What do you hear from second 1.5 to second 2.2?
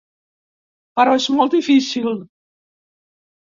difícil.